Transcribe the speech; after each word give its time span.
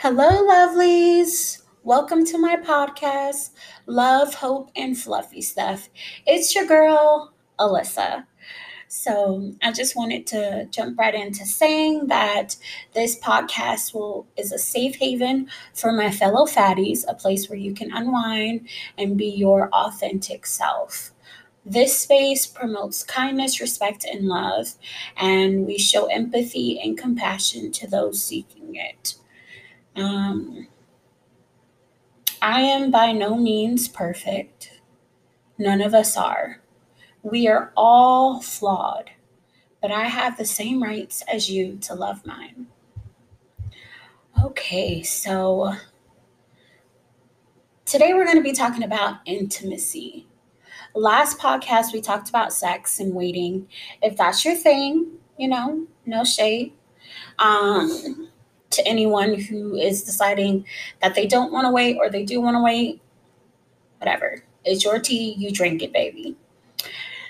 Hello, 0.00 0.28
lovelies. 0.46 1.62
Welcome 1.82 2.24
to 2.26 2.38
my 2.38 2.54
podcast, 2.54 3.50
Love, 3.86 4.32
Hope, 4.34 4.70
and 4.76 4.96
Fluffy 4.96 5.42
Stuff. 5.42 5.88
It's 6.24 6.54
your 6.54 6.66
girl, 6.66 7.32
Alyssa. 7.58 8.24
So, 8.86 9.54
I 9.60 9.72
just 9.72 9.96
wanted 9.96 10.24
to 10.28 10.68
jump 10.70 11.00
right 11.00 11.16
into 11.16 11.44
saying 11.44 12.06
that 12.06 12.54
this 12.94 13.18
podcast 13.18 13.92
will 13.92 14.28
is 14.36 14.52
a 14.52 14.58
safe 14.58 14.94
haven 14.94 15.48
for 15.74 15.90
my 15.90 16.12
fellow 16.12 16.46
fatties, 16.46 17.04
a 17.08 17.14
place 17.14 17.50
where 17.50 17.58
you 17.58 17.74
can 17.74 17.92
unwind 17.92 18.68
and 18.96 19.18
be 19.18 19.26
your 19.26 19.68
authentic 19.72 20.46
self. 20.46 21.10
This 21.66 21.98
space 21.98 22.46
promotes 22.46 23.02
kindness, 23.02 23.60
respect, 23.60 24.04
and 24.04 24.28
love, 24.28 24.74
and 25.16 25.66
we 25.66 25.76
show 25.76 26.06
empathy 26.06 26.78
and 26.80 26.96
compassion 26.96 27.72
to 27.72 27.88
those 27.88 28.22
seeking 28.22 28.76
it. 28.76 29.16
Um, 29.98 30.68
I 32.40 32.60
am 32.60 32.90
by 32.90 33.12
no 33.12 33.34
means 33.34 33.88
perfect. 33.88 34.80
None 35.58 35.80
of 35.80 35.92
us 35.92 36.16
are. 36.16 36.62
We 37.22 37.48
are 37.48 37.72
all 37.76 38.40
flawed, 38.40 39.10
but 39.82 39.90
I 39.90 40.04
have 40.04 40.36
the 40.36 40.44
same 40.44 40.80
rights 40.80 41.24
as 41.32 41.50
you 41.50 41.78
to 41.78 41.94
love 41.94 42.24
mine. 42.24 42.68
Okay, 44.44 45.02
so 45.02 45.74
today 47.84 48.14
we're 48.14 48.24
going 48.24 48.36
to 48.36 48.42
be 48.42 48.52
talking 48.52 48.84
about 48.84 49.16
intimacy. 49.26 50.28
Last 50.94 51.38
podcast, 51.38 51.92
we 51.92 52.00
talked 52.00 52.28
about 52.28 52.52
sex 52.52 53.00
and 53.00 53.14
waiting. 53.14 53.66
If 54.00 54.16
that's 54.16 54.44
your 54.44 54.54
thing, 54.54 55.08
you 55.38 55.48
know, 55.48 55.88
no 56.06 56.22
shade. 56.22 56.72
Um, 57.40 58.28
to 58.78 58.86
anyone 58.88 59.34
who 59.34 59.74
is 59.74 60.04
deciding 60.04 60.64
that 61.02 61.14
they 61.14 61.26
don't 61.26 61.52
want 61.52 61.66
to 61.66 61.70
wait 61.70 61.96
or 61.98 62.08
they 62.08 62.24
do 62.24 62.40
want 62.40 62.54
to 62.54 62.62
wait, 62.62 63.02
whatever. 63.98 64.42
It's 64.64 64.84
your 64.84 65.00
tea, 65.00 65.34
you 65.36 65.50
drink 65.50 65.82
it, 65.82 65.92
baby. 65.92 66.36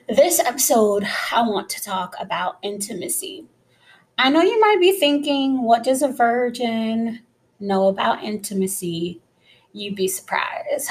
This 0.09 0.41
episode, 0.41 1.07
I 1.33 1.43
want 1.43 1.71
to 1.71 1.83
talk 1.83 2.15
about 2.21 2.59
intimacy. 2.63 3.47
I 4.19 4.29
know 4.29 4.43
you 4.43 4.61
might 4.61 4.79
be 4.81 4.99
thinking, 4.99 5.63
what 5.63 5.83
does 5.83 6.03
a 6.03 6.09
virgin 6.09 7.21
know 7.61 7.89
about 7.89 8.23
intimacy? 8.23 9.23
You'd 9.73 9.95
be 9.95 10.09
surprised. 10.09 10.91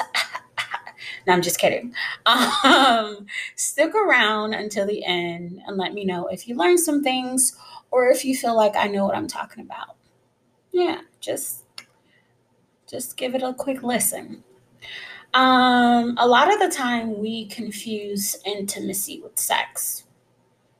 no, 1.26 1.34
I'm 1.34 1.42
just 1.42 1.60
kidding. 1.60 1.94
Um, 2.26 3.26
stick 3.54 3.94
around 3.94 4.54
until 4.54 4.86
the 4.86 5.04
end 5.04 5.62
and 5.66 5.76
let 5.76 5.94
me 5.94 6.04
know 6.04 6.26
if 6.26 6.48
you 6.48 6.56
learned 6.56 6.80
some 6.80 7.04
things 7.04 7.56
or 7.90 8.08
if 8.08 8.24
you 8.24 8.36
feel 8.36 8.56
like 8.56 8.74
I 8.74 8.86
know 8.88 9.04
what 9.04 9.16
I'm 9.16 9.28
talking 9.28 9.62
about 9.62 9.97
yeah, 10.72 11.00
just 11.20 11.64
just 12.88 13.16
give 13.16 13.34
it 13.34 13.42
a 13.42 13.52
quick 13.52 13.82
listen. 13.82 14.42
Um, 15.34 16.16
a 16.18 16.26
lot 16.26 16.52
of 16.52 16.58
the 16.58 16.74
time 16.74 17.18
we 17.18 17.46
confuse 17.46 18.36
intimacy 18.46 19.20
with 19.22 19.38
sex. 19.38 20.04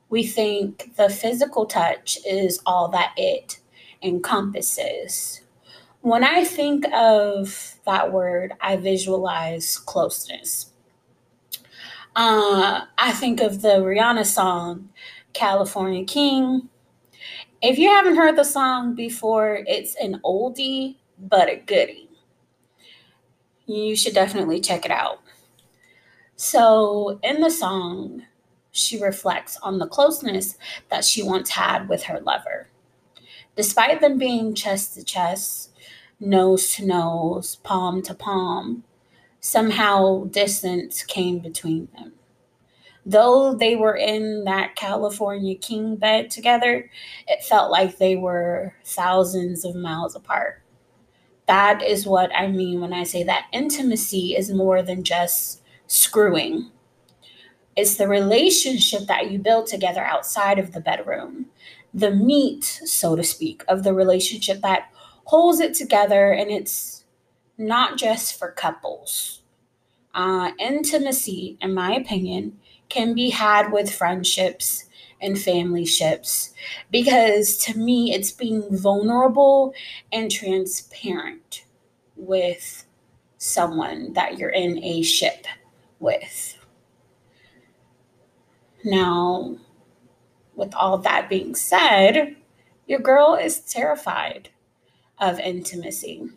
We 0.09 0.25
think 0.25 0.95
the 0.95 1.09
physical 1.09 1.67
touch 1.67 2.17
is 2.25 2.59
all 2.65 2.87
that 2.89 3.13
it 3.15 3.59
encompasses. 4.01 5.41
When 6.01 6.23
I 6.23 6.45
think 6.45 6.85
of 6.93 7.75
that 7.85 8.11
word, 8.11 8.53
I 8.59 8.77
visualize 8.77 9.77
closeness. 9.77 10.71
Uh, 12.15 12.85
I 12.97 13.11
think 13.11 13.41
of 13.41 13.61
the 13.61 13.79
Rihanna 13.79 14.25
song, 14.25 14.89
California 15.33 16.05
King. 16.05 16.69
If 17.61 17.77
you 17.77 17.89
haven't 17.89 18.15
heard 18.15 18.37
the 18.37 18.45
song 18.45 18.95
before, 18.95 19.63
it's 19.67 19.95
an 19.95 20.21
oldie 20.23 20.95
but 21.17 21.49
a 21.49 21.57
goodie. 21.57 22.09
You 23.65 23.97
should 23.97 24.13
definitely 24.13 24.61
check 24.61 24.85
it 24.85 24.91
out. 24.91 25.19
So, 26.37 27.19
in 27.21 27.41
the 27.41 27.49
song, 27.49 28.23
she 28.71 29.01
reflects 29.01 29.57
on 29.57 29.77
the 29.77 29.87
closeness 29.87 30.57
that 30.89 31.03
she 31.03 31.21
once 31.21 31.49
had 31.49 31.89
with 31.89 32.03
her 32.03 32.21
lover. 32.21 32.69
Despite 33.57 33.99
them 33.99 34.17
being 34.17 34.55
chest 34.55 34.93
to 34.95 35.03
chest, 35.03 35.71
nose 36.21 36.75
to 36.75 36.85
nose, 36.85 37.57
palm 37.57 38.01
to 38.03 38.13
palm, 38.13 38.85
somehow 39.41 40.23
distance 40.25 41.03
came 41.03 41.39
between 41.39 41.89
them 41.93 42.13
though 43.09 43.55
they 43.55 43.75
were 43.75 43.95
in 43.95 44.43
that 44.43 44.75
California 44.75 45.55
king 45.55 45.95
bed 45.95 46.29
together, 46.29 46.89
it 47.27 47.43
felt 47.43 47.71
like 47.71 47.97
they 47.97 48.15
were 48.15 48.75
thousands 48.85 49.65
of 49.65 49.75
miles 49.75 50.15
apart. 50.15 50.61
That 51.47 51.81
is 51.81 52.05
what 52.05 52.29
I 52.35 52.47
mean 52.47 52.81
when 52.81 52.93
I 52.93 53.03
say 53.03 53.23
that 53.23 53.47
intimacy 53.51 54.35
is 54.35 54.53
more 54.53 54.83
than 54.83 55.03
just 55.03 55.63
screwing. 55.87 56.69
It's 57.75 57.95
the 57.95 58.07
relationship 58.07 59.07
that 59.07 59.31
you 59.31 59.39
build 59.39 59.65
together 59.65 60.03
outside 60.03 60.59
of 60.59 60.73
the 60.73 60.81
bedroom, 60.81 61.47
the 61.91 62.11
meat, 62.11 62.63
so 62.63 63.15
to 63.15 63.23
speak, 63.23 63.63
of 63.67 63.83
the 63.83 63.93
relationship 63.95 64.61
that 64.61 64.91
holds 65.23 65.59
it 65.59 65.73
together. 65.73 66.31
And 66.31 66.51
it's 66.51 67.05
not 67.57 67.97
just 67.97 68.37
for 68.37 68.51
couples. 68.51 69.41
Uh, 70.13 70.51
intimacy, 70.59 71.57
in 71.61 71.73
my 71.73 71.93
opinion, 71.93 72.59
can 72.89 73.13
be 73.13 73.29
had 73.29 73.71
with 73.71 73.93
friendships 73.93 74.85
and 75.21 75.39
family 75.39 75.85
ships 75.85 76.53
because 76.91 77.57
to 77.57 77.77
me 77.77 78.13
it's 78.13 78.31
being 78.31 78.63
vulnerable 78.75 79.73
and 80.11 80.31
transparent 80.31 81.65
with 82.15 82.85
someone 83.37 84.13
that 84.13 84.37
you're 84.37 84.49
in 84.49 84.83
a 84.83 85.01
ship 85.01 85.45
with. 85.99 86.57
Now, 88.83 89.57
with 90.55 90.73
all 90.75 90.97
that 90.99 91.29
being 91.29 91.55
said, 91.55 92.35
your 92.87 92.99
girl 92.99 93.35
is 93.35 93.59
terrified 93.59 94.49
of 95.19 95.39
intimacy. 95.39 96.29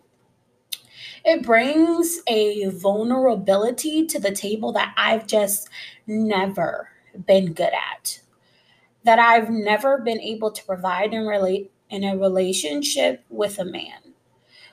It 1.25 1.44
brings 1.44 2.21
a 2.27 2.66
vulnerability 2.71 4.06
to 4.06 4.19
the 4.19 4.33
table 4.33 4.72
that 4.72 4.93
I've 4.97 5.27
just 5.27 5.69
never 6.06 6.88
been 7.27 7.53
good 7.53 7.72
at, 7.72 8.21
that 9.05 9.21
I've 9.21 9.49
never 9.49 9.99
been 9.99 10.21
able 10.21 10.50
to 10.50 10.65
provide 10.65 11.15
and 11.15 11.28
relate 11.28 11.71
in 11.91 12.03
a 12.03 12.16
relationship 12.16 13.25
with 13.28 13.61
a 13.61 13.65
man. 13.65 14.15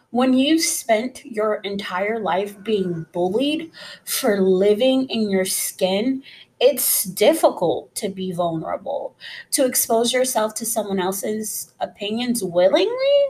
When 0.10 0.34
you've 0.34 0.62
spent 0.62 1.24
your 1.24 1.56
entire 1.58 2.20
life 2.20 2.64
being 2.64 3.06
bullied 3.12 3.72
for 4.04 4.42
living 4.42 5.08
in 5.08 5.30
your 5.30 5.46
skin, 5.46 6.24
it's 6.60 7.04
difficult 7.04 7.94
to 7.96 8.10
be 8.10 8.32
vulnerable, 8.32 9.16
to 9.52 9.66
expose 9.66 10.12
yourself 10.12 10.56
to 10.56 10.66
someone 10.66 11.00
else's 11.00 11.76
opinions 11.80 12.44
willingly. 12.44 13.28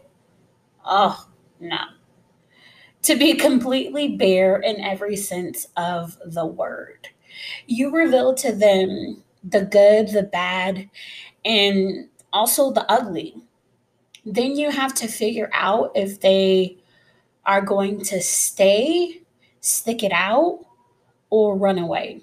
Oh, 0.85 1.27
no 1.59 1.98
to 3.03 3.15
be 3.15 3.33
completely 3.33 4.17
bare 4.17 4.57
in 4.57 4.79
every 4.81 5.15
sense 5.15 5.67
of 5.77 6.17
the 6.25 6.45
word. 6.45 7.07
You 7.67 7.91
reveal 7.91 8.33
to 8.35 8.51
them 8.51 9.23
the 9.43 9.65
good, 9.65 10.09
the 10.09 10.23
bad, 10.23 10.89
and 11.45 12.09
also 12.33 12.71
the 12.71 12.89
ugly. 12.91 13.35
Then 14.25 14.55
you 14.55 14.69
have 14.69 14.93
to 14.95 15.07
figure 15.07 15.49
out 15.53 15.91
if 15.95 16.19
they 16.19 16.77
are 17.45 17.61
going 17.61 18.03
to 18.05 18.21
stay, 18.21 19.21
stick 19.61 20.03
it 20.03 20.11
out, 20.11 20.65
or 21.29 21.57
run 21.57 21.79
away. 21.79 22.21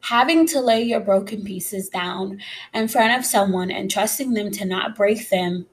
Having 0.00 0.46
to 0.48 0.60
lay 0.60 0.82
your 0.82 1.00
broken 1.00 1.42
pieces 1.42 1.88
down 1.88 2.38
in 2.74 2.88
front 2.88 3.18
of 3.18 3.24
someone 3.24 3.70
and 3.70 3.90
trusting 3.90 4.34
them 4.34 4.50
to 4.50 4.66
not 4.66 4.94
break 4.94 5.30
them 5.30 5.66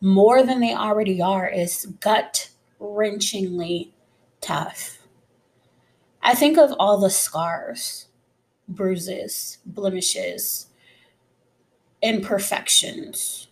more 0.00 0.42
than 0.42 0.60
they 0.60 0.74
already 0.74 1.20
are 1.20 1.48
is 1.48 1.86
gut 2.00 2.50
wrenchingly 2.80 3.90
tough. 4.40 4.98
I 6.22 6.34
think 6.34 6.58
of 6.58 6.74
all 6.78 6.98
the 6.98 7.10
scars, 7.10 8.06
bruises, 8.68 9.58
blemishes, 9.64 10.66
imperfections 12.02 13.48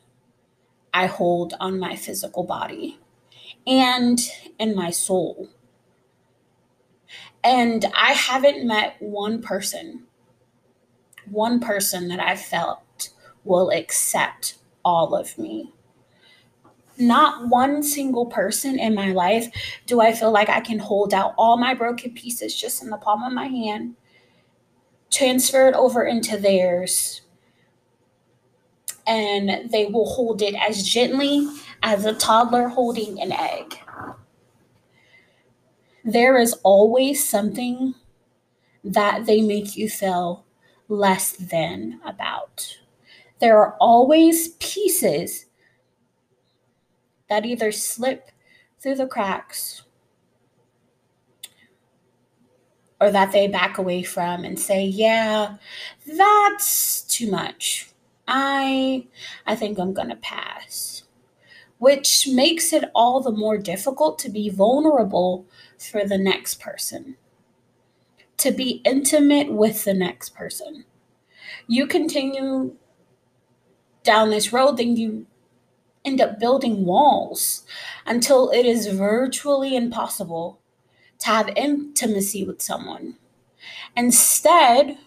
I 0.96 1.04
hold 1.04 1.52
on 1.60 1.78
my 1.78 1.94
physical 1.94 2.42
body 2.42 2.98
and 3.66 4.18
in 4.58 4.74
my 4.74 4.90
soul. 4.90 5.50
And 7.44 7.84
I 7.94 8.12
haven't 8.12 8.66
met 8.66 8.96
one 9.00 9.42
person, 9.42 10.04
one 11.30 11.60
person 11.60 12.08
that 12.08 12.18
I 12.18 12.34
felt 12.34 13.10
will 13.44 13.70
accept 13.70 14.56
all 14.86 15.14
of 15.14 15.36
me 15.36 15.74
not 16.98 17.48
one 17.48 17.82
single 17.82 18.26
person 18.26 18.78
in 18.78 18.94
my 18.94 19.12
life 19.12 19.48
do 19.86 20.00
I 20.00 20.12
feel 20.12 20.30
like 20.30 20.48
I 20.48 20.60
can 20.60 20.78
hold 20.78 21.14
out 21.14 21.34
all 21.36 21.56
my 21.56 21.74
broken 21.74 22.12
pieces 22.12 22.58
just 22.58 22.82
in 22.82 22.90
the 22.90 22.96
palm 22.96 23.22
of 23.22 23.32
my 23.32 23.46
hand, 23.46 23.96
transfer 25.10 25.68
it 25.68 25.74
over 25.74 26.04
into 26.04 26.36
theirs, 26.36 27.22
and 29.06 29.70
they 29.70 29.86
will 29.86 30.06
hold 30.06 30.42
it 30.42 30.54
as 30.54 30.82
gently 30.82 31.48
as 31.82 32.04
a 32.04 32.14
toddler 32.14 32.68
holding 32.68 33.20
an 33.20 33.32
egg. 33.32 33.78
There 36.04 36.38
is 36.38 36.54
always 36.62 37.26
something 37.26 37.94
that 38.84 39.26
they 39.26 39.40
make 39.40 39.76
you 39.76 39.88
feel 39.88 40.44
less 40.88 41.32
than 41.32 42.00
about. 42.04 42.78
There 43.40 43.58
are 43.58 43.76
always 43.80 44.48
pieces 44.60 45.45
that 47.28 47.46
either 47.46 47.72
slip 47.72 48.30
through 48.80 48.96
the 48.96 49.06
cracks 49.06 49.82
or 53.00 53.10
that 53.10 53.32
they 53.32 53.46
back 53.48 53.78
away 53.78 54.02
from 54.02 54.44
and 54.44 54.58
say, 54.58 54.84
"Yeah, 54.84 55.56
that's 56.06 57.02
too 57.02 57.30
much. 57.30 57.90
I 58.26 59.06
I 59.46 59.56
think 59.56 59.78
I'm 59.78 59.92
going 59.92 60.08
to 60.08 60.16
pass." 60.16 61.02
Which 61.78 62.26
makes 62.28 62.72
it 62.72 62.90
all 62.94 63.20
the 63.20 63.30
more 63.30 63.58
difficult 63.58 64.18
to 64.20 64.30
be 64.30 64.48
vulnerable 64.48 65.46
for 65.78 66.06
the 66.06 66.18
next 66.18 66.60
person. 66.60 67.16
To 68.38 68.50
be 68.50 68.80
intimate 68.84 69.52
with 69.52 69.84
the 69.84 69.94
next 69.94 70.34
person. 70.34 70.84
You 71.66 71.86
continue 71.86 72.76
down 74.04 74.30
this 74.30 74.52
road, 74.52 74.78
then 74.78 74.96
you 74.96 75.26
end 76.06 76.20
up 76.20 76.38
building 76.38 76.86
walls 76.86 77.64
until 78.06 78.48
it 78.50 78.64
is 78.64 78.86
virtually 78.86 79.76
impossible 79.76 80.60
to 81.18 81.26
have 81.26 81.50
intimacy 81.56 82.44
with 82.44 82.62
someone. 82.62 83.16
Instead, 83.96 84.98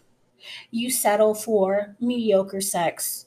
you 0.72 0.92
settle 0.92 1.34
for 1.34 1.96
mediocre 2.00 2.62
sex 2.62 3.25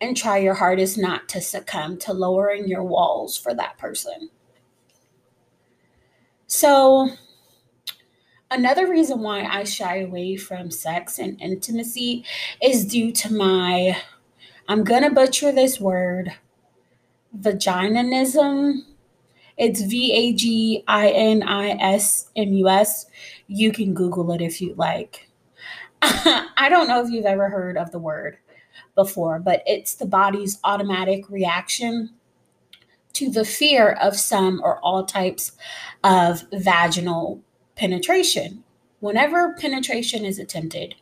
and 0.00 0.16
try 0.16 0.38
your 0.38 0.54
hardest 0.54 0.96
not 0.96 1.28
to 1.28 1.40
succumb 1.40 1.98
to 1.98 2.12
lowering 2.12 2.68
your 2.68 2.84
walls 2.84 3.36
for 3.36 3.52
that 3.54 3.76
person. 3.76 4.30
So, 6.46 7.10
another 8.50 8.88
reason 8.88 9.20
why 9.20 9.44
I 9.44 9.64
shy 9.64 9.98
away 9.98 10.36
from 10.36 10.70
sex 10.70 11.18
and 11.18 11.40
intimacy 11.40 12.24
is 12.62 12.84
due 12.84 13.12
to 13.12 13.32
my, 13.32 13.96
I'm 14.68 14.84
going 14.84 15.02
to 15.02 15.10
butcher 15.10 15.52
this 15.52 15.78
word, 15.78 16.32
vaginanism 17.32 18.84
it's 19.60 19.82
V 19.82 20.12
A 20.14 20.32
G 20.32 20.82
I 20.88 21.10
N 21.10 21.42
I 21.42 21.72
S 21.72 22.30
M 22.34 22.54
U 22.54 22.68
S. 22.70 23.04
You 23.46 23.72
can 23.72 23.92
Google 23.92 24.32
it 24.32 24.40
if 24.40 24.58
you 24.62 24.74
like. 24.74 25.28
I 26.02 26.68
don't 26.70 26.88
know 26.88 27.04
if 27.04 27.10
you've 27.10 27.26
ever 27.26 27.50
heard 27.50 27.76
of 27.76 27.92
the 27.92 27.98
word 27.98 28.38
before, 28.94 29.38
but 29.38 29.62
it's 29.66 29.94
the 29.94 30.06
body's 30.06 30.58
automatic 30.64 31.28
reaction 31.28 32.08
to 33.12 33.30
the 33.30 33.44
fear 33.44 33.90
of 34.00 34.16
some 34.16 34.62
or 34.64 34.78
all 34.80 35.04
types 35.04 35.52
of 36.04 36.44
vaginal 36.54 37.42
penetration. 37.76 38.64
Whenever 39.00 39.54
penetration 39.58 40.24
is 40.24 40.38
attempted, 40.38 40.94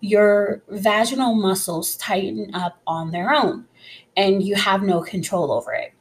your 0.00 0.62
vaginal 0.68 1.34
muscles 1.36 1.94
tighten 1.96 2.52
up 2.56 2.80
on 2.88 3.12
their 3.12 3.32
own 3.32 3.66
and 4.16 4.42
you 4.42 4.54
have 4.54 4.82
no 4.82 5.00
control 5.00 5.52
over 5.52 5.72
it 5.72 5.92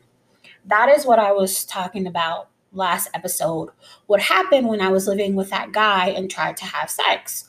that 0.69 0.89
is 0.89 1.05
what 1.05 1.19
I 1.19 1.31
was 1.31 1.65
talking 1.65 2.07
about 2.07 2.49
last 2.71 3.09
episode. 3.13 3.69
What 4.05 4.21
happened 4.21 4.67
when 4.67 4.81
I 4.81 4.89
was 4.89 5.07
living 5.07 5.35
with 5.35 5.49
that 5.49 5.71
guy 5.71 6.09
and 6.09 6.29
tried 6.29 6.57
to 6.57 6.65
have 6.65 6.89
sex? 6.89 7.45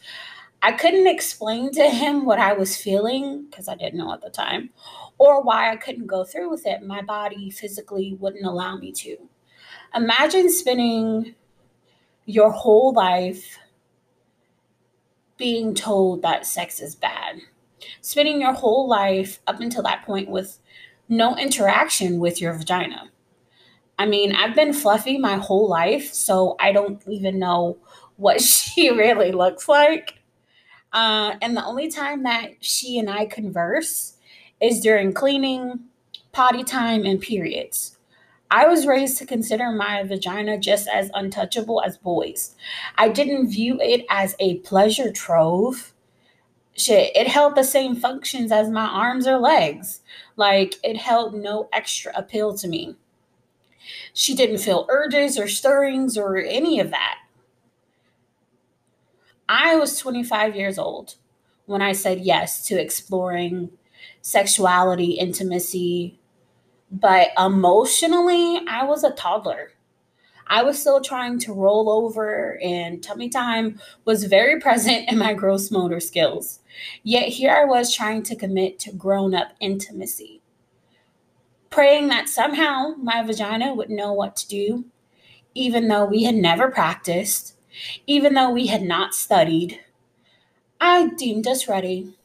I 0.63 0.73
couldn't 0.73 1.07
explain 1.07 1.71
to 1.73 1.89
him 1.89 2.25
what 2.25 2.39
I 2.39 2.53
was 2.55 2.77
feeling 2.77 3.45
because 3.45 3.69
I 3.69 3.75
didn't 3.75 3.99
know 3.99 4.13
at 4.13 4.23
the 4.23 4.31
time 4.31 4.71
or 5.19 5.43
why 5.43 5.71
I 5.71 5.77
couldn't 5.77 6.07
go 6.07 6.25
through 6.25 6.51
with 6.51 6.67
it. 6.67 6.83
My 6.83 7.03
body 7.03 7.51
physically 7.51 8.17
wouldn't 8.19 8.47
allow 8.47 8.77
me 8.77 8.93
to. 8.93 9.17
Imagine 9.95 10.51
spending 10.51 11.35
your 12.25 12.51
whole 12.51 12.93
life 12.93 13.59
being 15.37 15.75
told 15.75 16.23
that 16.23 16.47
sex 16.47 16.81
is 16.81 16.95
bad. 16.95 17.41
Spending 18.01 18.41
your 18.41 18.53
whole 18.53 18.89
life 18.89 19.41
up 19.47 19.61
until 19.61 19.83
that 19.83 20.05
point 20.05 20.29
with 20.29 20.59
no 21.09 21.37
interaction 21.37 22.19
with 22.19 22.41
your 22.41 22.55
vagina. 22.55 23.11
I 23.99 24.07
mean, 24.07 24.35
I've 24.35 24.55
been 24.55 24.73
fluffy 24.73 25.19
my 25.19 25.37
whole 25.37 25.69
life, 25.69 26.15
so 26.15 26.57
I 26.59 26.73
don't 26.73 27.03
even 27.07 27.39
know 27.39 27.77
what 28.17 28.41
she 28.41 28.91
really 28.91 29.33
looks 29.33 29.69
like. 29.69 30.21
Uh, 30.93 31.35
and 31.43 31.57
the 31.57 31.65
only 31.65 31.91
time 31.91 32.23
that 32.25 32.53
she 32.61 32.99
and 32.99 33.11
I 33.11 33.27
converse 33.27 34.17
is 34.61 34.81
during 34.81 35.13
cleaning, 35.13 35.81
potty 36.33 36.65
time, 36.65 37.05
and 37.05 37.21
periods. 37.21 37.99
I 38.51 38.67
was 38.67 38.87
raised 38.87 39.17
to 39.19 39.27
consider 39.27 39.71
my 39.71 40.03
vagina 40.03 40.59
just 40.59 40.89
as 40.89 41.11
untouchable 41.15 41.83
as 41.83 41.97
boys. 41.97 42.57
I 42.99 43.09
didn't 43.09 43.51
view 43.51 43.79
it 43.81 44.05
as 44.11 44.35
a 44.41 44.59
pleasure 44.59 45.13
trove 45.13 45.93
shit, 46.77 47.15
it 47.17 47.29
held 47.29 47.55
the 47.55 47.65
same 47.65 47.97
functions 47.97 48.53
as 48.53 48.71
my 48.71 48.87
arms 48.87 49.27
or 49.27 49.39
legs. 49.39 50.01
Like 50.37 50.75
it 50.83 50.97
held 50.97 51.35
no 51.35 51.69
extra 51.73 52.13
appeal 52.15 52.57
to 52.59 52.69
me. 52.69 52.97
She 54.13 54.35
didn't 54.35 54.59
feel 54.59 54.87
urges 54.89 55.39
or 55.39 55.49
stirrings 55.49 56.17
or 56.17 56.37
any 56.37 56.81
of 56.81 56.91
that. 56.91 57.19
I 59.49 59.77
was 59.77 59.99
25 59.99 60.55
years 60.55 60.79
old 60.79 61.17
when 61.67 61.83
I 61.83 61.93
said 61.93 62.21
yes 62.21 62.65
to 62.67 62.81
exploring 62.81 63.71
sexuality, 64.23 65.13
intimacy, 65.13 66.19
but 66.91 67.29
emotionally, 67.39 68.61
I 68.69 68.85
was 68.85 69.05
a 69.05 69.11
toddler. 69.11 69.70
I 70.51 70.65
was 70.65 70.81
still 70.81 71.01
trying 71.01 71.39
to 71.41 71.53
roll 71.53 71.89
over, 71.89 72.59
and 72.61 73.01
tummy 73.01 73.29
time 73.29 73.81
was 74.05 74.25
very 74.25 74.61
present 74.61 75.09
in 75.09 75.17
my 75.17 75.33
gross 75.33 75.71
motor 75.71 76.01
skills. 76.01 76.59
Yet 77.05 77.29
here 77.29 77.53
I 77.53 77.65
was 77.65 77.95
trying 77.95 78.25
to 78.25 78.35
commit 78.35 78.81
to 78.81 78.93
grown 78.93 79.33
up 79.33 79.53
intimacy, 79.61 80.43
praying 81.71 82.09
that 82.09 82.29
somehow 82.29 82.95
my 82.99 83.23
vagina 83.23 83.73
would 83.73 83.91
know 83.91 84.13
what 84.13 84.35
to 84.39 84.49
do, 84.49 84.87
even 85.55 85.87
though 85.87 86.05
we 86.05 86.25
had 86.25 86.35
never 86.35 86.69
practiced, 86.69 87.57
even 88.09 88.35
though 88.35 88.51
we 88.51 88.67
had 88.67 88.83
not 88.83 89.15
studied. 89.15 89.79
I 90.81 91.11
deemed 91.17 91.47
us 91.47 91.69
ready. 91.69 92.17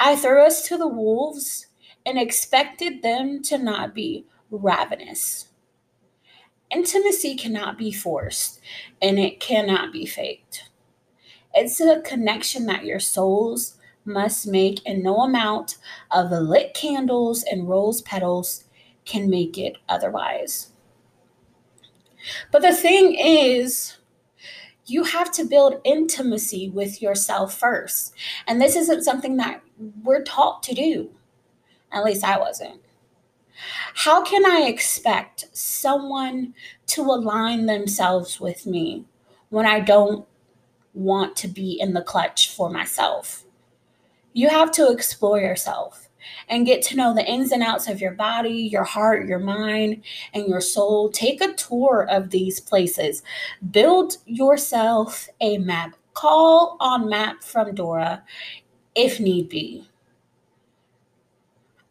I 0.00 0.16
threw 0.16 0.44
us 0.44 0.66
to 0.66 0.76
the 0.76 0.88
wolves 0.88 1.66
and 2.04 2.18
expected 2.18 3.02
them 3.02 3.42
to 3.42 3.58
not 3.58 3.94
be 3.94 4.26
ravenous. 4.50 5.49
Intimacy 6.70 7.34
cannot 7.36 7.76
be 7.76 7.90
forced 7.92 8.60
and 9.02 9.18
it 9.18 9.40
cannot 9.40 9.92
be 9.92 10.06
faked. 10.06 10.68
It's 11.52 11.80
a 11.80 12.00
connection 12.02 12.66
that 12.66 12.84
your 12.84 13.00
souls 13.00 13.76
must 14.04 14.46
make, 14.46 14.80
and 14.86 15.02
no 15.02 15.18
amount 15.18 15.76
of 16.10 16.30
lit 16.30 16.74
candles 16.74 17.42
and 17.42 17.68
rose 17.68 18.00
petals 18.02 18.64
can 19.04 19.28
make 19.28 19.58
it 19.58 19.76
otherwise. 19.88 20.70
But 22.50 22.62
the 22.62 22.72
thing 22.72 23.14
is, 23.14 23.96
you 24.86 25.04
have 25.04 25.30
to 25.32 25.44
build 25.44 25.80
intimacy 25.84 26.68
with 26.70 27.00
yourself 27.02 27.56
first. 27.56 28.14
And 28.46 28.60
this 28.60 28.76
isn't 28.76 29.04
something 29.04 29.36
that 29.36 29.62
we're 30.02 30.22
taught 30.22 30.62
to 30.64 30.74
do. 30.74 31.10
At 31.92 32.04
least 32.04 32.24
I 32.24 32.38
wasn't. 32.38 32.79
How 33.94 34.22
can 34.22 34.44
I 34.44 34.66
expect 34.66 35.44
someone 35.52 36.54
to 36.88 37.02
align 37.02 37.66
themselves 37.66 38.40
with 38.40 38.66
me 38.66 39.04
when 39.50 39.66
I 39.66 39.80
don't 39.80 40.26
want 40.94 41.36
to 41.36 41.48
be 41.48 41.78
in 41.80 41.92
the 41.92 42.02
clutch 42.02 42.54
for 42.54 42.70
myself? 42.70 43.44
You 44.32 44.48
have 44.48 44.70
to 44.72 44.90
explore 44.90 45.40
yourself 45.40 46.08
and 46.48 46.66
get 46.66 46.82
to 46.82 46.96
know 46.96 47.14
the 47.14 47.26
ins 47.26 47.52
and 47.52 47.62
outs 47.62 47.88
of 47.88 48.00
your 48.00 48.12
body, 48.12 48.50
your 48.50 48.84
heart, 48.84 49.26
your 49.26 49.38
mind, 49.38 50.02
and 50.34 50.46
your 50.46 50.60
soul. 50.60 51.10
Take 51.10 51.40
a 51.40 51.54
tour 51.54 52.06
of 52.10 52.30
these 52.30 52.60
places. 52.60 53.22
Build 53.70 54.16
yourself 54.26 55.28
a 55.40 55.58
map. 55.58 55.96
Call 56.14 56.76
on 56.80 57.08
Map 57.08 57.42
from 57.42 57.74
Dora 57.74 58.22
if 58.94 59.20
need 59.20 59.48
be. 59.48 59.89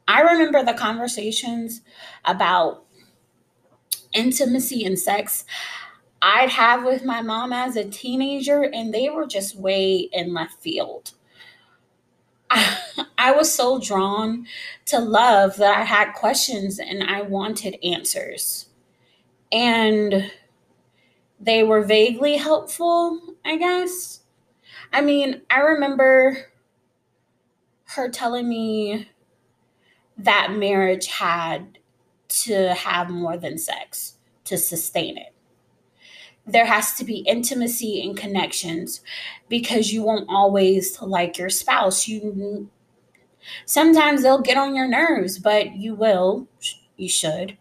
I 0.09 0.21
remember 0.21 0.63
the 0.63 0.73
conversations 0.73 1.81
about 2.25 2.83
intimacy 4.11 4.83
and 4.83 4.97
sex 4.97 5.45
I'd 6.19 6.49
have 6.49 6.83
with 6.83 7.05
my 7.05 7.21
mom 7.21 7.53
as 7.53 7.75
a 7.75 7.87
teenager, 7.87 8.63
and 8.63 8.91
they 8.91 9.09
were 9.09 9.27
just 9.27 9.55
way 9.55 10.09
in 10.11 10.33
left 10.33 10.61
field. 10.61 11.11
I, 12.49 13.31
was 13.31 13.53
so 13.53 13.79
drawn 13.79 14.47
to 14.87 14.99
love 14.99 15.57
that 15.57 15.77
I 15.77 15.83
had 15.83 16.13
questions 16.13 16.79
and 16.79 17.03
I 17.03 17.21
wanted 17.21 17.77
answers. 17.85 18.65
And 19.51 20.31
they 21.39 21.61
were 21.61 21.83
vaguely 21.83 22.37
helpful, 22.37 23.21
I 23.45 23.57
guess. 23.57 24.21
I 24.91 25.01
mean, 25.01 25.41
I 25.51 25.59
remember 25.59 26.47
her 27.89 28.09
telling 28.09 28.49
me 28.49 29.09
that 30.19 30.53
marriage 30.53 31.07
had 31.07 31.79
to 32.27 32.73
have 32.73 33.09
more 33.09 33.37
than 33.37 33.57
sex 33.57 34.15
to 34.45 34.57
sustain 34.57 35.17
it. 35.17 35.33
There 36.45 36.65
has 36.65 36.93
to 36.95 37.05
be 37.05 37.19
intimacy 37.19 38.03
and 38.03 38.17
connections 38.17 39.01
because 39.47 39.93
you 39.93 40.03
won't 40.03 40.29
always 40.29 41.01
like 41.01 41.37
your 41.37 41.49
spouse. 41.49 42.07
You 42.07 42.69
sometimes 43.65 44.23
they'll 44.23 44.41
get 44.41 44.57
on 44.57 44.75
your 44.75 44.87
nerves, 44.87 45.39
but 45.39 45.75
you 45.75 45.95
will, 45.95 46.47
you 46.97 47.09
should 47.09 47.57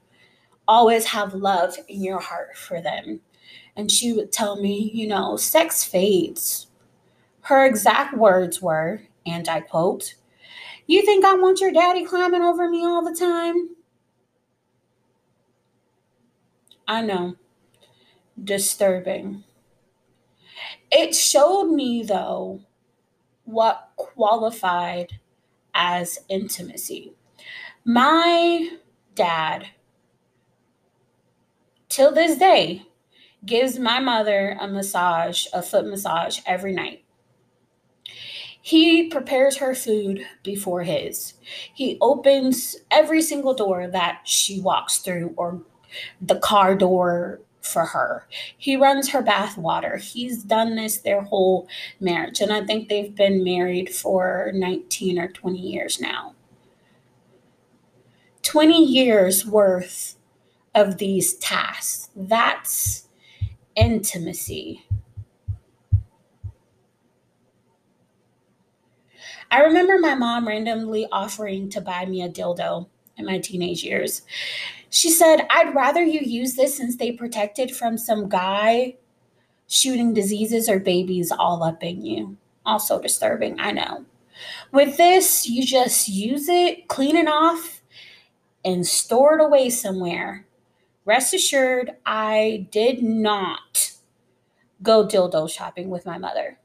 always 0.67 1.07
have 1.07 1.35
love 1.35 1.77
in 1.89 2.03
your 2.03 2.21
heart 2.21 2.57
for 2.57 2.81
them. 2.81 3.21
And 3.77 3.91
she 3.91 4.13
would 4.13 4.33
tell 4.33 4.61
me, 4.61 4.91
you 4.93 5.07
know, 5.07 5.37
sex 5.37 5.85
fades. 5.85 6.67
Her 7.43 7.65
exact 7.65 8.17
words 8.17 8.61
were, 8.61 9.03
and 9.25 9.49
I 9.49 9.61
quote, 9.61 10.15
You 10.89 11.03
think 11.03 11.23
I 11.23 11.35
want 11.35 11.61
your 11.61 11.71
daddy 11.71 12.03
climbing 12.03 12.41
over 12.41 12.67
me 12.67 12.83
all 12.83 13.05
the 13.05 13.15
time? 13.15 13.77
I 16.89 17.03
know. 17.03 17.37
Disturbing. 18.43 19.45
It 20.91 21.15
showed 21.15 21.71
me, 21.71 22.03
though, 22.03 22.63
what 23.45 23.91
qualified 23.97 25.21
as 25.75 26.21
intimacy. 26.31 27.13
My 27.85 28.71
dad, 29.15 29.67
till 31.91 32.13
this 32.13 32.39
day, 32.39 32.85
gives 33.45 33.79
my 33.79 34.01
mother 34.01 34.57
a 34.59 34.67
massage, 34.67 35.45
a 35.53 35.61
foot 35.61 35.87
massage 35.87 36.41
every 36.47 36.73
night. 36.73 37.05
He 38.61 39.09
prepares 39.09 39.59
her 39.59 39.75
food 39.75 40.27
before 40.43 40.83
his. 40.83 41.35
He 41.73 41.97
opens 42.01 42.77
every 42.91 43.23
single 43.23 43.55
door 43.55 43.87
that 43.87 44.23
she 44.25 44.61
walks 44.61 44.99
through 44.99 45.35
or 45.37 45.63
the 46.21 46.39
car 46.39 46.75
door 46.75 47.41
for 47.63 47.87
her. 47.87 48.27
He 48.57 48.77
runs 48.77 49.11
her 49.11 49.23
bath 49.23 49.57
water. 49.57 49.97
He's 49.97 50.43
done 50.43 50.77
this 50.77 50.99
their 50.99 51.23
whole 51.23 51.69
marriage. 52.01 52.41
And 52.41 52.53
I 52.53 52.65
think 52.65 52.89
they've 52.89 53.15
been 53.15 53.45
married 53.45 53.91
for 53.95 54.51
19 54.55 55.19
or 55.19 55.29
20 55.29 55.59
years 55.59 56.01
now. 56.01 56.35
20 58.43 58.85
years 58.85 59.47
worth 59.47 60.17
of 60.75 60.99
these 60.99 61.35
tasks. 61.35 62.11
That's 62.17 63.09
intimacy. 63.77 64.88
I 69.51 69.61
remember 69.61 69.99
my 69.99 70.15
mom 70.15 70.47
randomly 70.47 71.07
offering 71.11 71.71
to 71.71 71.81
buy 71.81 72.05
me 72.07 72.23
a 72.23 72.29
dildo 72.29 72.87
in 73.17 73.27
my 73.27 73.39
teenage 73.39 73.83
years. 73.83 74.23
She 74.91 75.11
said, 75.11 75.47
I'd 75.51 75.75
rather 75.75 76.03
you 76.03 76.21
use 76.21 76.55
this 76.55 76.77
since 76.77 76.97
they 76.97 77.13
protected 77.13 77.75
from 77.75 77.99
some 77.99 78.29
guy 78.29 78.97
shooting 79.69 80.15
diseases 80.15 80.69
or 80.69 80.79
babies 80.79 81.31
all 81.31 81.63
up 81.63 81.83
in 81.83 82.05
you. 82.05 82.37
Also 82.65 83.01
disturbing, 83.01 83.59
I 83.61 83.73
know. 83.73 84.05
With 84.73 84.97
this, 84.97 85.49
you 85.49 85.65
just 85.65 86.09
use 86.09 86.49
it, 86.49 86.89
clean 86.89 87.17
it 87.17 87.29
off, 87.29 87.81
and 88.65 88.87
store 88.87 89.39
it 89.39 89.45
away 89.45 89.71
somewhere. 89.71 90.47
Rest 91.05 91.33
assured, 91.33 91.97
I 92.05 92.69
did 92.71 93.03
not 93.03 93.93
go 94.83 95.07
dildo 95.07 95.51
shopping 95.51 95.89
with 95.89 96.07
my 96.07 96.19
mother. 96.19 96.59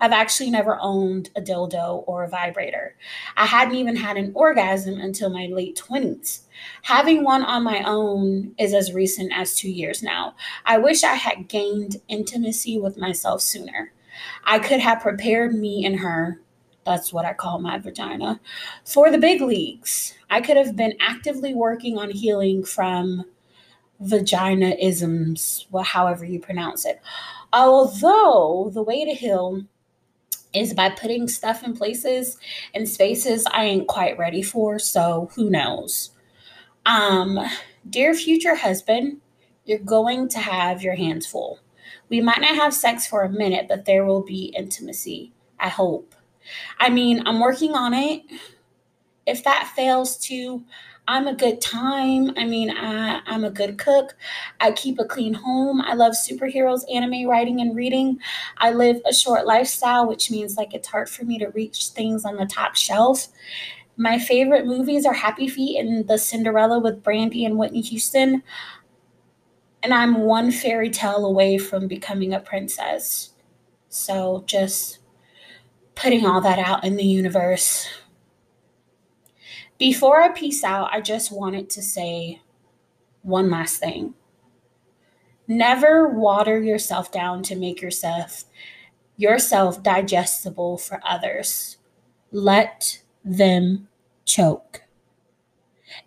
I've 0.00 0.12
actually 0.12 0.50
never 0.50 0.78
owned 0.80 1.30
a 1.36 1.40
dildo 1.40 2.04
or 2.06 2.24
a 2.24 2.28
vibrator. 2.28 2.96
I 3.36 3.46
hadn't 3.46 3.76
even 3.76 3.96
had 3.96 4.16
an 4.16 4.32
orgasm 4.34 5.00
until 5.00 5.30
my 5.30 5.46
late 5.46 5.80
20s. 5.88 6.40
Having 6.82 7.24
one 7.24 7.42
on 7.42 7.62
my 7.62 7.82
own 7.84 8.54
is 8.58 8.74
as 8.74 8.92
recent 8.92 9.32
as 9.34 9.54
two 9.54 9.70
years 9.70 10.02
now. 10.02 10.34
I 10.66 10.78
wish 10.78 11.02
I 11.02 11.14
had 11.14 11.48
gained 11.48 11.96
intimacy 12.08 12.78
with 12.78 12.98
myself 12.98 13.40
sooner. 13.40 13.92
I 14.44 14.58
could 14.58 14.80
have 14.80 15.00
prepared 15.00 15.54
me 15.54 15.84
and 15.86 15.98
her, 15.98 16.40
that's 16.84 17.12
what 17.12 17.24
I 17.24 17.32
call 17.32 17.58
my 17.58 17.78
vagina, 17.78 18.40
for 18.84 19.10
the 19.10 19.18
big 19.18 19.40
leagues. 19.40 20.14
I 20.30 20.40
could 20.40 20.56
have 20.56 20.76
been 20.76 20.94
actively 21.00 21.54
working 21.54 21.98
on 21.98 22.10
healing 22.10 22.64
from 22.64 23.24
vagina 24.00 24.76
isms, 24.80 25.66
well, 25.70 25.84
however 25.84 26.24
you 26.24 26.38
pronounce 26.38 26.84
it. 26.84 27.00
Although 27.52 28.70
the 28.72 28.82
way 28.82 29.04
to 29.04 29.12
heal 29.12 29.64
is 30.56 30.72
by 30.74 30.90
putting 30.90 31.28
stuff 31.28 31.62
in 31.62 31.76
places 31.76 32.38
and 32.74 32.88
spaces 32.88 33.46
I 33.52 33.64
ain't 33.64 33.88
quite 33.88 34.18
ready 34.18 34.42
for. 34.42 34.78
So 34.78 35.30
who 35.34 35.50
knows? 35.50 36.10
Um, 36.86 37.38
dear 37.90 38.14
future 38.14 38.54
husband, 38.54 39.20
you're 39.64 39.78
going 39.78 40.28
to 40.30 40.38
have 40.38 40.82
your 40.82 40.94
hands 40.94 41.26
full. 41.26 41.58
We 42.08 42.20
might 42.20 42.40
not 42.40 42.54
have 42.56 42.72
sex 42.72 43.06
for 43.06 43.22
a 43.24 43.30
minute, 43.30 43.66
but 43.68 43.84
there 43.84 44.04
will 44.04 44.22
be 44.22 44.54
intimacy. 44.56 45.32
I 45.58 45.68
hope. 45.68 46.14
I 46.78 46.88
mean, 46.88 47.26
I'm 47.26 47.40
working 47.40 47.74
on 47.74 47.92
it. 47.92 48.22
If 49.26 49.42
that 49.44 49.72
fails 49.74 50.16
too, 50.16 50.64
I'm 51.08 51.28
a 51.28 51.34
good 51.34 51.60
time. 51.60 52.32
I 52.36 52.44
mean, 52.44 52.70
I, 52.70 53.20
I'm 53.26 53.44
a 53.44 53.50
good 53.50 53.78
cook. 53.78 54.16
I 54.60 54.72
keep 54.72 54.98
a 54.98 55.04
clean 55.04 55.34
home. 55.34 55.80
I 55.80 55.94
love 55.94 56.14
superheroes, 56.14 56.82
anime, 56.92 57.28
writing, 57.28 57.60
and 57.60 57.76
reading. 57.76 58.18
I 58.58 58.72
live 58.72 59.00
a 59.08 59.14
short 59.14 59.46
lifestyle, 59.46 60.08
which 60.08 60.30
means 60.30 60.56
like 60.56 60.74
it's 60.74 60.88
hard 60.88 61.08
for 61.08 61.24
me 61.24 61.38
to 61.38 61.48
reach 61.48 61.88
things 61.88 62.24
on 62.24 62.36
the 62.36 62.46
top 62.46 62.74
shelf. 62.74 63.28
My 63.96 64.18
favorite 64.18 64.66
movies 64.66 65.06
are 65.06 65.14
Happy 65.14 65.48
Feet 65.48 65.78
and 65.78 66.06
The 66.08 66.18
Cinderella 66.18 66.80
with 66.80 67.02
Brandy 67.02 67.44
and 67.44 67.56
Whitney 67.56 67.82
Houston. 67.82 68.42
And 69.82 69.94
I'm 69.94 70.22
one 70.22 70.50
fairy 70.50 70.90
tale 70.90 71.24
away 71.24 71.56
from 71.56 71.86
becoming 71.86 72.34
a 72.34 72.40
princess. 72.40 73.30
So 73.88 74.42
just 74.46 74.98
putting 75.94 76.26
all 76.26 76.40
that 76.40 76.58
out 76.58 76.84
in 76.84 76.96
the 76.96 77.04
universe. 77.04 77.88
Before 79.78 80.22
I 80.22 80.28
peace 80.30 80.64
out, 80.64 80.88
I 80.92 81.00
just 81.00 81.30
wanted 81.30 81.68
to 81.70 81.82
say 81.82 82.40
one 83.22 83.50
last 83.50 83.78
thing. 83.78 84.14
Never 85.46 86.08
water 86.08 86.60
yourself 86.62 87.12
down 87.12 87.42
to 87.44 87.56
make 87.56 87.80
yourself 87.82 88.44
yourself 89.16 89.82
digestible 89.82 90.78
for 90.78 91.00
others. 91.04 91.76
Let 92.32 93.02
them 93.24 93.88
choke. 94.24 94.82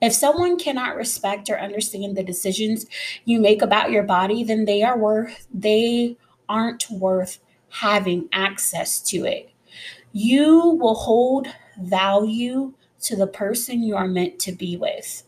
If 0.01 0.13
someone 0.13 0.57
cannot 0.57 0.95
respect 0.95 1.49
or 1.49 1.59
understand 1.59 2.15
the 2.15 2.23
decisions 2.23 2.85
you 3.25 3.39
make 3.39 3.61
about 3.61 3.91
your 3.91 4.03
body, 4.03 4.43
then 4.43 4.65
they 4.65 4.83
are 4.83 4.97
worth 4.97 5.47
they 5.53 6.17
aren't 6.47 6.89
worth 6.89 7.39
having 7.69 8.27
access 8.31 8.99
to 9.01 9.25
it. 9.25 9.51
You 10.11 10.77
will 10.81 10.95
hold 10.95 11.47
value 11.79 12.73
to 13.01 13.15
the 13.15 13.27
person 13.27 13.84
you 13.84 13.96
are 13.96 14.08
meant 14.08 14.39
to 14.39 14.51
be 14.51 14.77
with. 14.77 15.24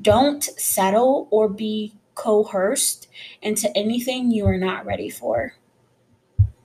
Don't 0.00 0.42
settle 0.42 1.28
or 1.30 1.48
be 1.48 1.94
coerced 2.14 3.08
into 3.42 3.74
anything 3.76 4.30
you 4.30 4.46
are 4.46 4.58
not 4.58 4.84
ready 4.84 5.10
for. 5.10 5.54